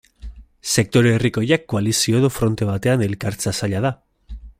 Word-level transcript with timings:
Sektore 0.75 1.11
herrikoiak 1.17 1.67
koalizio 1.73 2.21
edo 2.21 2.31
fronte 2.37 2.69
batean 2.71 3.05
elkartzea 3.09 3.55
zaila 3.61 3.83
da. 3.89 3.93